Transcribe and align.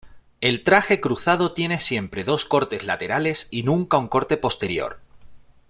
El 0.41 0.63
traje 0.63 0.99
cruzado 0.99 1.53
tiene 1.53 1.77
siempre 1.77 2.23
dos 2.23 2.43
cortes 2.45 2.85
laterales 2.85 3.47
y 3.51 3.61
nunca 3.61 3.99
un 3.99 4.07
corte 4.07 4.35
posterior. 4.35 4.97